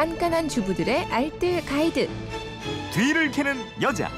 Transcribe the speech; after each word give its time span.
깐깐한 0.00 0.48
주부들의 0.48 1.12
알뜰 1.12 1.62
가이드. 1.66 2.08
뒤를 2.94 3.30
캐는 3.30 3.54
여자. 3.82 4.08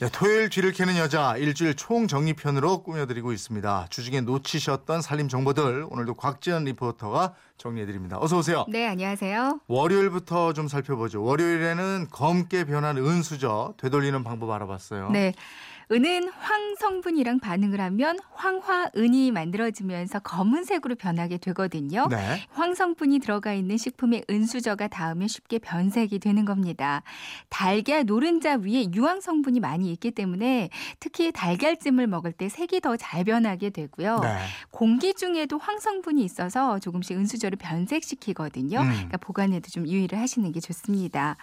네, 0.00 0.08
토요일 0.10 0.50
뒤를 0.50 0.72
캐는 0.72 0.96
여자 0.96 1.36
일주일 1.36 1.76
총정리편으로 1.76 2.82
꾸며드리고 2.82 3.30
있습니다. 3.30 3.86
주중에 3.90 4.22
놓치셨던 4.22 5.00
살림 5.00 5.28
정보들 5.28 5.86
오늘도 5.90 6.14
곽지연 6.14 6.64
리포터가 6.64 7.34
정리해드립니다. 7.56 8.18
어서 8.18 8.38
오세요. 8.38 8.64
네, 8.68 8.84
안녕하세요. 8.88 9.60
월요일부터 9.68 10.52
좀 10.52 10.66
살펴보죠. 10.66 11.22
월요일에는 11.22 12.08
검게 12.10 12.64
변한 12.64 12.96
은수저 12.96 13.74
되돌리는 13.76 14.24
방법 14.24 14.50
알아봤어요. 14.50 15.10
네. 15.12 15.34
은은 15.92 16.28
황 16.38 16.76
성분이랑 16.76 17.40
반응을 17.40 17.80
하면 17.80 18.18
황화은이 18.32 19.32
만들어지면서 19.32 20.20
검은색으로 20.20 20.94
변하게 20.94 21.38
되거든요. 21.38 22.06
네. 22.08 22.46
황 22.50 22.74
성분이 22.74 23.18
들어가 23.18 23.52
있는 23.54 23.76
식품에 23.76 24.22
은수저가 24.30 24.86
닿으면 24.86 25.26
쉽게 25.26 25.58
변색이 25.58 26.20
되는 26.20 26.44
겁니다. 26.44 27.02
달걀 27.48 28.04
노른자 28.04 28.58
위에 28.62 28.86
유황 28.94 29.20
성분이 29.20 29.58
많이 29.58 29.90
있기 29.92 30.12
때문에 30.12 30.70
특히 31.00 31.32
달걀찜을 31.32 32.06
먹을 32.06 32.32
때 32.32 32.48
색이 32.48 32.80
더 32.80 32.96
잘 32.96 33.24
변하게 33.24 33.70
되고요. 33.70 34.20
네. 34.20 34.28
공기 34.70 35.14
중에도 35.14 35.58
황 35.58 35.78
성분이 35.78 36.22
있어서 36.22 36.78
조금씩 36.78 37.16
은수저를 37.16 37.56
변색시키거든요. 37.58 38.78
음. 38.80 38.88
그러니까 38.90 39.16
보관에도 39.16 39.70
좀 39.70 39.88
유의를 39.88 40.18
하시는 40.18 40.52
게 40.52 40.60
좋습니다. 40.60 41.36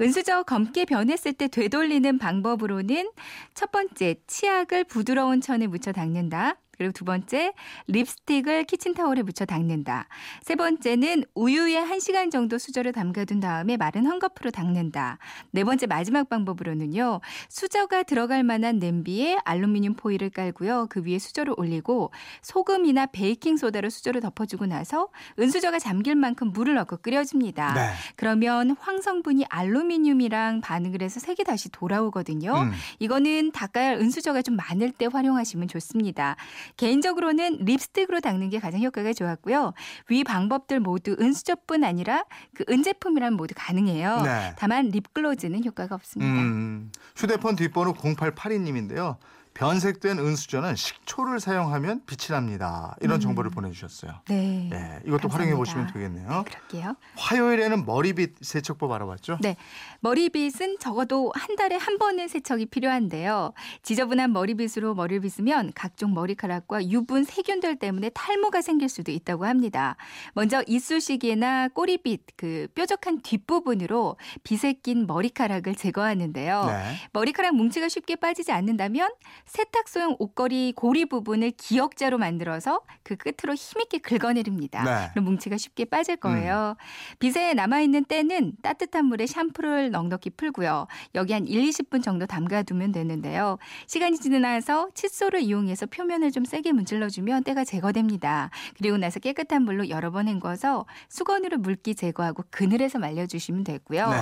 은수저 0.00 0.44
검게 0.44 0.84
변했을 0.84 1.32
때 1.32 1.48
되돌리는 1.48 2.18
방법으로는 2.18 3.10
첫 3.54 3.70
번째 3.72 3.89
치약을 4.26 4.84
부드러운 4.84 5.40
천에 5.40 5.66
묻혀 5.66 5.92
닦는다. 5.92 6.56
그리고 6.80 6.92
두 6.92 7.04
번째 7.04 7.52
립스틱을 7.88 8.64
키친타올에 8.64 9.20
묻혀 9.20 9.44
닦는다. 9.44 10.08
세 10.40 10.54
번째는 10.54 11.24
우유에 11.34 11.76
한시간 11.76 12.30
정도 12.30 12.56
수저를 12.56 12.92
담가둔 12.92 13.38
다음에 13.38 13.76
마른 13.76 14.04
헝겊으로 14.04 14.50
닦는다. 14.50 15.18
네 15.50 15.62
번째 15.62 15.86
마지막 15.86 16.30
방법으로는요. 16.30 17.20
수저가 17.50 18.04
들어갈 18.04 18.44
만한 18.44 18.78
냄비에 18.78 19.36
알루미늄 19.44 19.92
포일을 19.92 20.30
깔고요. 20.30 20.86
그 20.88 21.02
위에 21.04 21.18
수저를 21.18 21.52
올리고 21.58 22.12
소금이나 22.40 23.04
베이킹 23.04 23.58
소다로 23.58 23.90
수저를 23.90 24.22
덮어주고 24.22 24.64
나서 24.64 25.08
은수저가 25.38 25.80
잠길 25.80 26.14
만큼 26.14 26.50
물을 26.50 26.76
넣고 26.76 26.96
끓여줍니다. 27.02 27.74
네. 27.74 27.90
그러면 28.16 28.74
황성분이 28.80 29.44
알루미늄이랑 29.50 30.62
반응을 30.62 31.02
해서 31.02 31.20
색이 31.20 31.44
다시 31.44 31.68
돌아오거든요. 31.68 32.54
음. 32.54 32.72
이거는 33.00 33.52
닦아야 33.52 33.88
할 33.88 33.96
은수저가 33.96 34.40
좀 34.40 34.56
많을 34.56 34.92
때 34.92 35.06
활용하시면 35.12 35.68
좋습니다. 35.68 36.36
개인적으로는 36.76 37.58
립스틱으로 37.64 38.20
닦는 38.20 38.50
게 38.50 38.58
가장 38.58 38.82
효과가 38.82 39.12
좋았고요. 39.12 39.72
위 40.08 40.24
방법들 40.24 40.80
모두 40.80 41.16
은수저뿐 41.20 41.84
아니라 41.84 42.24
그 42.54 42.64
은제품이라면 42.68 43.36
모두 43.36 43.54
가능해요. 43.56 44.22
네. 44.22 44.54
다만 44.58 44.88
립글로즈는 44.88 45.64
효과가 45.64 45.94
없습니다. 45.94 46.32
음, 46.32 46.90
휴대폰 47.16 47.56
뒷번호 47.56 47.94
0882님인데요. 47.94 49.16
변색된 49.60 50.18
은수저는 50.18 50.74
식초를 50.74 51.38
사용하면 51.38 52.00
빛이 52.06 52.28
납니다. 52.30 52.96
이런 53.02 53.18
음. 53.18 53.20
정보를 53.20 53.50
보내주셨어요. 53.50 54.22
네. 54.26 54.68
네, 54.70 55.00
이것도 55.04 55.28
감사합니다. 55.28 55.36
활용해 55.36 55.54
보시면 55.54 55.86
되겠네요. 55.92 56.44
그럴게요. 56.46 56.96
화요일에는 57.16 57.84
머리빗 57.84 58.36
세척법 58.40 58.90
알아봤죠? 58.90 59.36
네. 59.42 59.56
머리빗은 60.00 60.78
적어도 60.78 61.30
한 61.34 61.56
달에 61.56 61.76
한 61.76 61.98
번은 61.98 62.28
세척이 62.28 62.66
필요한데요. 62.66 63.52
지저분한 63.82 64.32
머리빗으로 64.32 64.94
머리를 64.94 65.20
빗으면 65.20 65.72
각종 65.74 66.14
머리카락과 66.14 66.88
유분, 66.88 67.24
세균들 67.24 67.76
때문에 67.76 68.08
탈모가 68.14 68.62
생길 68.62 68.88
수도 68.88 69.12
있다고 69.12 69.44
합니다. 69.44 69.96
먼저 70.32 70.64
이쑤시개나 70.66 71.68
꼬리빗, 71.68 72.22
그 72.36 72.66
뾰족한 72.74 73.20
뒷부분으로 73.20 74.16
빗에 74.42 74.72
낀 74.82 75.06
머리카락을 75.06 75.74
제거하는데요. 75.74 76.64
네. 76.64 76.96
머리카락 77.12 77.56
뭉치가 77.56 77.90
쉽게 77.90 78.16
빠지지 78.16 78.52
않는다면 78.52 79.10
세탁소용 79.50 80.16
옷걸이 80.20 80.74
고리 80.76 81.06
부분을 81.06 81.50
기역자로 81.50 82.18
만들어서 82.18 82.82
그 83.02 83.16
끝으로 83.16 83.54
힘있게 83.54 83.98
긁어내립니다. 83.98 84.84
네. 84.84 85.08
그럼 85.10 85.24
뭉치가 85.24 85.56
쉽게 85.56 85.86
빠질 85.86 86.16
거예요. 86.16 86.76
빗에 87.18 87.54
남아있는 87.54 88.04
때는 88.04 88.52
따뜻한 88.62 89.06
물에 89.06 89.26
샴푸를 89.26 89.90
넉넉히 89.90 90.30
풀고요. 90.30 90.86
여기 91.16 91.32
한 91.32 91.48
1, 91.48 91.62
20분 91.68 92.00
정도 92.00 92.26
담가두면 92.26 92.92
되는데요. 92.92 93.58
시간이 93.86 94.18
지나서 94.18 94.90
칫솔을 94.94 95.40
이용해서 95.40 95.86
표면을 95.86 96.30
좀 96.30 96.44
세게 96.44 96.72
문질러주면 96.72 97.42
때가 97.42 97.64
제거됩니다. 97.64 98.50
그리고 98.78 98.98
나서 98.98 99.18
깨끗한 99.18 99.64
물로 99.64 99.88
여러 99.88 100.12
번 100.12 100.28
헹궈서 100.28 100.86
수건으로 101.08 101.58
물기 101.58 101.96
제거하고 101.96 102.44
그늘에서 102.50 103.00
말려주시면 103.00 103.64
되고요. 103.64 104.10
네. 104.10 104.16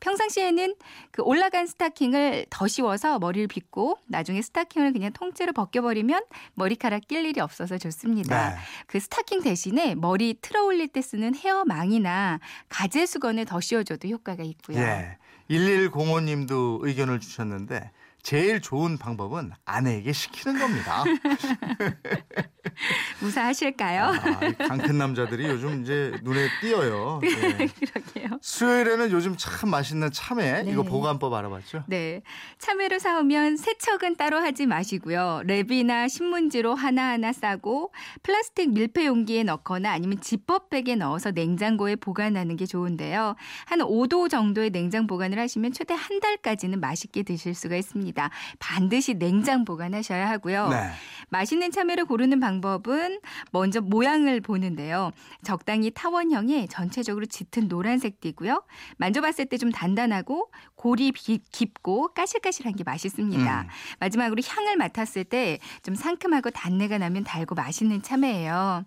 평상시에는 0.00 0.74
그 1.10 1.22
올라간 1.22 1.66
스타킹을 1.66 2.46
더 2.50 2.68
씌워서 2.68 3.18
머리를 3.18 3.48
빗고 3.48 3.98
나중에 4.06 4.42
스타킹을 4.42 4.92
그냥 4.92 5.12
통째로 5.12 5.52
벗겨버리면 5.52 6.22
머리카락 6.54 7.08
낄 7.08 7.24
일이 7.24 7.40
없어서 7.40 7.78
좋습니다. 7.78 8.50
네. 8.50 8.56
그 8.86 9.00
스타킹 9.00 9.42
대신에 9.42 9.94
머리 9.94 10.34
틀어 10.40 10.64
올릴 10.64 10.88
때 10.88 11.02
쓰는 11.02 11.34
헤어망이나 11.34 12.40
가제 12.68 13.06
수건을 13.06 13.44
더 13.44 13.60
씌워줘도 13.60 14.08
효과가 14.08 14.42
있고요. 14.44 14.78
예. 14.78 15.18
1105님도 15.50 16.84
의견을 16.86 17.20
주셨는데 17.20 17.90
제일 18.28 18.60
좋은 18.60 18.98
방법은 18.98 19.52
아내에게 19.64 20.12
시키는 20.12 20.60
겁니다. 20.60 21.02
무사하실까요? 23.20 24.04
아, 24.04 24.44
이 24.44 24.52
강큰 24.52 24.98
남자들이 24.98 25.46
요즘 25.46 25.80
이제 25.80 26.12
눈에 26.22 26.46
띄어요. 26.60 27.20
예. 27.24 27.66
그러게요. 27.66 28.38
수요일에는 28.42 29.10
요즘 29.12 29.34
참 29.38 29.70
맛있는 29.70 30.10
참외 30.12 30.64
네. 30.64 30.70
이거 30.70 30.82
보관법 30.82 31.32
알아봤죠? 31.32 31.84
네. 31.86 32.20
참외를 32.58 33.00
사오면 33.00 33.56
세척은 33.56 34.16
따로 34.16 34.36
하지 34.36 34.66
마시고요. 34.66 35.44
랩이나 35.46 36.10
신문지로 36.10 36.74
하나하나 36.74 37.32
싸고 37.32 37.94
플라스틱 38.22 38.74
밀폐 38.74 39.06
용기에 39.06 39.44
넣거나 39.44 39.90
아니면 39.90 40.20
지퍼백에 40.20 40.96
넣어서 40.96 41.30
냉장고에 41.30 41.96
보관하는 41.96 42.56
게 42.56 42.66
좋은데요. 42.66 43.36
한 43.64 43.78
5도 43.78 44.28
정도의 44.28 44.68
냉장 44.68 45.06
보관을 45.06 45.38
하시면 45.38 45.72
최대 45.72 45.94
한 45.94 46.20
달까지는 46.20 46.78
맛있게 46.78 47.22
드실 47.22 47.54
수가 47.54 47.76
있습니다. 47.76 48.17
반드시 48.58 49.14
냉장 49.14 49.64
보관하셔야 49.64 50.28
하고요. 50.30 50.68
네. 50.68 50.90
맛있는 51.30 51.70
참외를 51.70 52.04
고르는 52.06 52.40
방법은 52.40 53.20
먼저 53.52 53.80
모양을 53.80 54.40
보는데요. 54.40 55.10
적당히 55.44 55.90
타원형에 55.90 56.66
전체적으로 56.68 57.26
짙은 57.26 57.68
노란색 57.68 58.20
띠고요. 58.20 58.62
만져봤을 58.96 59.46
때 59.46 59.58
좀 59.58 59.70
단단하고 59.72 60.50
골이 60.76 61.10
비- 61.12 61.40
깊고 61.52 62.14
까실까실한 62.14 62.74
게 62.76 62.84
맛있습니다. 62.84 63.60
음. 63.62 63.66
마지막으로 64.00 64.40
향을 64.46 64.76
맡았을 64.76 65.24
때 65.24 65.58
좀 65.82 65.94
상큼하고 65.94 66.50
단내가 66.50 66.98
나면 66.98 67.24
달고 67.24 67.54
맛있는 67.54 68.02
참외예요. 68.02 68.84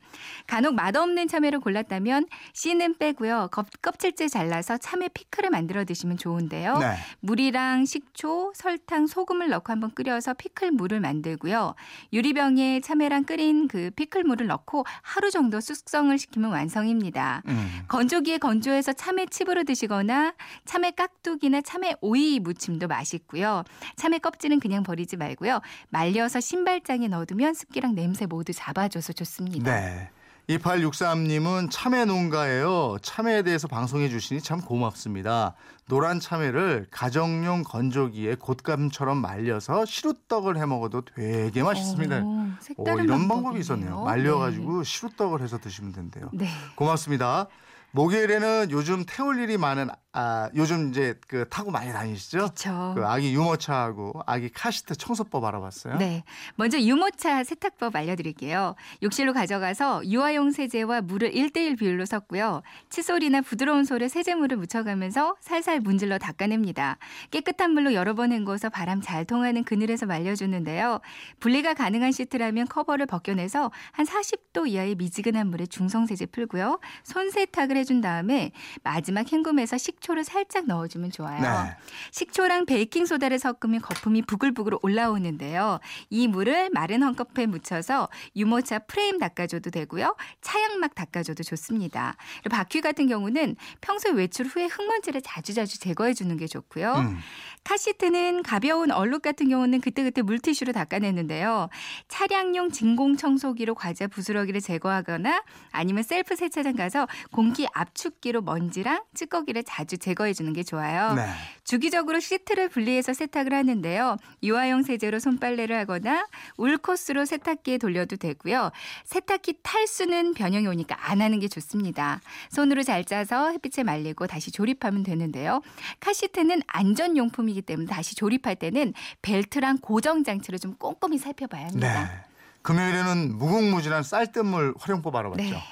간혹 0.47 0.75
맛없는 0.75 1.27
참외를 1.27 1.59
골랐다면 1.59 2.25
씨는 2.53 2.97
빼고요. 2.97 3.49
껍, 3.51 3.67
껍질째 3.81 4.27
잘라서 4.29 4.77
참외 4.77 5.09
피클을 5.09 5.49
만들어 5.49 5.83
드시면 5.83 6.17
좋은데요. 6.17 6.77
네. 6.77 6.95
물이랑 7.19 7.85
식초, 7.85 8.53
설탕, 8.55 9.07
소금을 9.11 9.49
넣고 9.49 9.71
한번 9.71 9.91
끓여서 9.91 10.33
피클 10.33 10.71
물을 10.71 10.99
만들고요. 11.01 11.75
유리병에 12.13 12.79
참외랑 12.79 13.25
끓인 13.25 13.67
그 13.67 13.91
피클 13.91 14.23
물을 14.23 14.47
넣고 14.47 14.85
하루 15.01 15.29
정도 15.29 15.59
숙성을 15.59 16.17
시키면 16.17 16.51
완성입니다. 16.51 17.43
음. 17.47 17.81
건조기에 17.87 18.37
건조해서 18.37 18.93
참외 18.93 19.25
칩으로 19.27 19.63
드시거나 19.63 20.33
참외 20.65 20.91
깍두기나 20.91 21.61
참외 21.61 21.95
오이 22.01 22.39
무침도 22.39 22.87
맛있고요. 22.87 23.63
참외 23.97 24.19
껍질은 24.19 24.59
그냥 24.59 24.83
버리지 24.83 25.17
말고요. 25.17 25.59
말려서 25.89 26.39
신발장에 26.39 27.07
넣어두면 27.09 27.53
습기랑 27.53 27.95
냄새 27.95 28.25
모두 28.25 28.53
잡아줘서 28.53 29.13
좋습니다. 29.13 29.75
네. 29.75 30.09
2863님은 30.49 31.69
참외 31.71 32.05
농가예요. 32.05 32.97
참외에 33.01 33.43
대해서 33.43 33.67
방송해 33.67 34.09
주시니 34.09 34.41
참 34.41 34.61
고맙습니다. 34.61 35.55
노란 35.87 36.19
참외를 36.19 36.87
가정용 36.89 37.63
건조기에 37.63 38.35
곶감처럼 38.35 39.17
말려서 39.17 39.85
시루떡을 39.85 40.57
해 40.57 40.65
먹어도 40.65 41.03
되게 41.15 41.63
맛있습니다. 41.63 42.23
오, 42.23 42.27
오, 42.27 42.47
색다른 42.59 43.03
이런 43.03 43.27
방법이. 43.27 43.59
있었네요. 43.59 44.01
말려가지고 44.03 44.83
시루떡을 44.83 45.41
해서 45.41 45.57
드시면 45.57 45.91
된대요. 45.91 46.29
네. 46.33 46.45
네. 46.45 46.51
고맙습니다. 46.75 47.47
목요일에는 47.91 48.71
요즘 48.71 49.03
태울 49.05 49.39
일이 49.39 49.57
많은 49.57 49.89
아, 50.13 50.49
요즘 50.55 50.89
이제 50.89 51.15
그 51.27 51.47
타고 51.47 51.71
많이 51.71 51.91
다니시죠? 51.93 52.37
그렇죠. 52.39 52.93
그 52.95 53.05
아기 53.05 53.33
유모차하고 53.33 54.23
아기 54.25 54.49
카시트 54.49 54.93
청소법 54.95 55.45
알아봤어요? 55.45 55.97
네. 55.97 56.23
먼저 56.55 56.77
유모차 56.77 57.45
세탁법 57.45 57.95
알려드릴게요. 57.95 58.75
욕실로 59.03 59.31
가져가서 59.31 60.05
유아용 60.05 60.51
세제와 60.51 61.01
물을 61.01 61.31
1대1 61.31 61.79
비율로 61.79 62.05
섞고요. 62.05 62.61
칫솔이나 62.89 63.39
부드러운 63.39 63.85
솔에 63.85 64.09
세제물을 64.09 64.57
묻혀가면서 64.57 65.37
살살 65.39 65.79
문질러 65.79 66.17
닦아냅니다. 66.17 66.97
깨끗한 67.31 67.71
물로 67.71 67.93
여러 67.93 68.13
번 68.13 68.33
헹궈서 68.33 68.69
바람 68.69 68.99
잘 68.99 69.23
통하는 69.23 69.63
그늘에서 69.63 70.07
말려주는데요. 70.07 70.99
분리가 71.39 71.73
가능한 71.73 72.11
시트라면 72.11 72.67
커버를 72.67 73.05
벗겨내서 73.05 73.71
한 73.93 74.05
40도 74.05 74.67
이하의 74.67 74.95
미지근한 74.95 75.47
물에 75.47 75.67
중성세제 75.67 76.25
풀고요. 76.27 76.81
손 77.03 77.29
세탁을 77.31 77.77
해준 77.77 78.01
다음에 78.01 78.51
마지막 78.83 79.31
헹굼에서 79.31 79.77
식 79.77 80.00
초를 80.01 80.23
살짝 80.23 80.65
넣어주면 80.67 81.11
좋아요. 81.11 81.41
네. 81.41 81.75
식초랑 82.11 82.65
베이킹 82.65 83.05
소다를 83.05 83.39
섞으면 83.39 83.81
거품이 83.81 84.23
부글부글 84.23 84.73
올라오는데요. 84.81 85.79
이 86.09 86.27
물을 86.27 86.69
마른 86.71 86.99
헝겊에 87.01 87.45
묻혀서 87.47 88.09
유모차 88.35 88.79
프레임 88.79 89.19
닦아줘도 89.19 89.69
되고요. 89.69 90.15
차양막 90.41 90.95
닦아줘도 90.95 91.43
좋습니다. 91.43 92.15
바퀴 92.49 92.81
같은 92.81 93.07
경우는 93.07 93.55
평소 93.79 94.09
외출 94.09 94.47
후에 94.47 94.65
흙먼지를 94.65 95.21
자주자주 95.21 95.79
제거해 95.79 96.13
주는 96.13 96.35
게 96.35 96.47
좋고요. 96.47 96.93
음. 96.93 97.19
카시트는 97.63 98.43
가벼운 98.43 98.91
얼룩 98.91 99.21
같은 99.21 99.49
경우는 99.49 99.81
그때그때 99.81 100.21
물티슈로 100.21 100.73
닦아내는데요. 100.73 101.69
차량용 102.07 102.71
진공 102.71 103.17
청소기로 103.17 103.75
과자 103.75 104.07
부스러기를 104.07 104.61
제거하거나 104.61 105.43
아니면 105.71 106.03
셀프 106.03 106.35
세차장 106.35 106.75
가서 106.75 107.07
공기 107.31 107.67
압축기로 107.73 108.41
먼지랑 108.41 109.03
찌꺼기를 109.13 109.63
자주 109.63 109.97
제거해 109.97 110.33
주는 110.33 110.51
게 110.53 110.63
좋아요. 110.63 111.13
네. 111.13 111.27
주기적으로 111.63 112.19
시트를 112.19 112.69
분리해서 112.69 113.13
세탁을 113.13 113.53
하는데요. 113.53 114.17
유아용 114.43 114.83
세제로 114.83 115.19
손빨래를 115.19 115.77
하거나 115.77 116.25
울코스로 116.57 117.25
세탁기에 117.25 117.77
돌려도 117.77 118.17
되고요. 118.17 118.71
세탁기 119.05 119.59
탈수는 119.61 120.33
변형이 120.33 120.67
오니까 120.67 120.97
안 121.09 121.21
하는 121.21 121.39
게 121.39 121.47
좋습니다. 121.47 122.19
손으로 122.49 122.83
잘 122.83 123.05
짜서 123.05 123.51
햇빛에 123.51 123.83
말리고 123.83 124.27
다시 124.27 124.51
조립하면 124.51 125.03
되는데요. 125.03 125.61
카시트는 125.99 126.61
안전용품이기 126.67 127.61
때문에 127.61 127.87
다시 127.87 128.15
조립할 128.15 128.55
때는 128.55 128.93
벨트랑 129.21 129.79
고정 129.79 130.23
장치를 130.23 130.59
좀 130.59 130.75
꼼꼼히 130.75 131.17
살펴봐야 131.17 131.67
네. 131.73 131.87
합니다. 131.87 132.25
금요일에는 132.61 133.37
무궁무진한 133.37 134.03
쌀뜨물 134.03 134.75
활용법 134.77 135.15
알아봤죠? 135.15 135.43
네. 135.43 135.63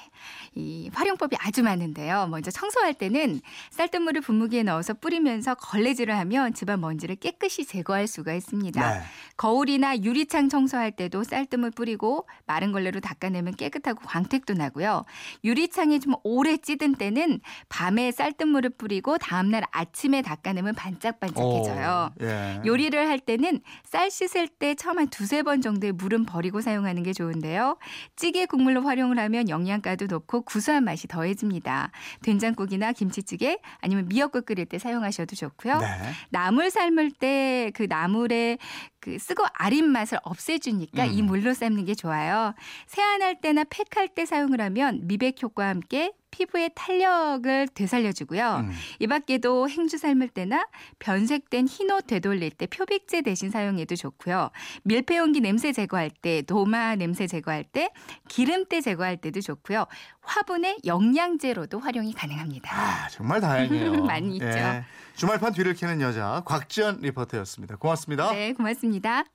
이 0.55 0.89
활용법이 0.93 1.35
아주 1.39 1.63
많은데요. 1.63 2.27
먼저 2.27 2.51
청소할 2.51 2.93
때는 2.93 3.41
쌀뜨물을 3.71 4.21
분무기에 4.21 4.63
넣어서 4.63 4.93
뿌리면서 4.93 5.55
걸레질을 5.55 6.17
하면 6.17 6.53
집안 6.53 6.81
먼지를 6.81 7.15
깨끗이 7.15 7.65
제거할 7.65 8.07
수가 8.07 8.33
있습니다. 8.33 8.93
네. 8.93 9.01
거울이나 9.37 9.97
유리창 9.97 10.49
청소할 10.49 10.91
때도 10.91 11.23
쌀뜨물 11.23 11.71
뿌리고 11.71 12.27
마른 12.45 12.71
걸레로 12.71 12.99
닦아내면 12.99 13.55
깨끗하고 13.55 14.01
광택도 14.05 14.53
나고요. 14.53 15.05
유리창이 15.43 15.99
좀 15.99 16.15
오래 16.23 16.57
찌든 16.57 16.95
때는 16.95 17.39
밤에 17.69 18.11
쌀뜨물을 18.11 18.71
뿌리고 18.71 19.17
다음날 19.17 19.63
아침에 19.71 20.21
닦아내면 20.21 20.75
반짝반짝해져요. 20.75 22.09
오, 22.19 22.23
예. 22.25 22.61
요리를 22.65 23.07
할 23.07 23.19
때는 23.19 23.61
쌀 23.83 24.11
씻을 24.11 24.47
때 24.47 24.75
처음 24.75 24.99
한 24.99 25.07
두세 25.07 25.43
번 25.43 25.61
정도의 25.61 25.93
물은 25.93 26.25
버리고 26.25 26.61
사용하는 26.61 27.03
게 27.03 27.13
좋은데요. 27.13 27.77
찌개 28.15 28.45
국물로 28.45 28.81
활용을 28.81 29.19
하면 29.19 29.49
영양가도 29.49 30.07
높고 30.07 30.38
구수한 30.41 30.83
맛이 30.83 31.07
더해집니다. 31.07 31.91
된장국이나 32.21 32.91
김치찌개 32.91 33.57
아니면 33.81 34.07
미역국 34.07 34.45
끓일 34.45 34.65
때 34.65 34.77
사용하셔도 34.79 35.35
좋고요. 35.35 35.79
네. 35.79 35.87
나물 36.29 36.69
삶을 36.69 37.11
때 37.11 37.69
그 37.73 37.85
나물의 37.89 38.57
그 38.99 39.17
쓰고 39.17 39.45
아린 39.53 39.89
맛을 39.89 40.19
없애주니까 40.23 41.05
음. 41.05 41.11
이 41.11 41.21
물로 41.21 41.53
삶는 41.53 41.85
게 41.85 41.95
좋아요. 41.95 42.53
세안할 42.87 43.41
때나 43.41 43.63
팩할 43.63 44.09
때 44.09 44.25
사용을 44.25 44.61
하면 44.61 45.07
미백 45.07 45.41
효과와 45.41 45.69
함께 45.69 46.11
피부의 46.31 46.71
탄력을 46.75 47.67
되살려주고요. 47.73 48.65
음. 48.65 48.71
이 48.99 49.07
밖에도 49.07 49.69
행주 49.69 49.97
삶을 49.97 50.29
때나 50.29 50.67
변색된 50.99 51.67
흰옷 51.67 52.07
되돌릴 52.07 52.51
때 52.51 52.67
표백제 52.67 53.21
대신 53.21 53.49
사용해도 53.49 53.95
좋고요. 53.95 54.49
밀폐용기 54.83 55.41
냄새 55.41 55.71
제거할 55.71 56.09
때, 56.09 56.41
도마 56.41 56.95
냄새 56.95 57.27
제거할 57.27 57.63
때, 57.63 57.89
기름때 58.27 58.81
제거할 58.81 59.17
때도 59.17 59.41
좋고요. 59.41 59.85
화분의 60.21 60.77
영양제로도 60.85 61.79
활용이 61.79 62.13
가능합니다. 62.13 62.71
아, 62.75 63.07
정말 63.09 63.41
다행이에요. 63.41 64.03
많이 64.05 64.35
있죠. 64.35 64.45
예. 64.45 64.83
주말판 65.15 65.53
뒤를 65.53 65.73
캐는 65.73 66.01
여자 66.01 66.41
곽지연 66.45 66.99
리포터였습니다. 67.01 67.75
고맙습니다. 67.75 68.31
네, 68.31 68.53
고맙습니다. 68.53 69.25